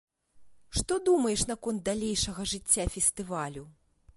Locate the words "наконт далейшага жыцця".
1.51-2.85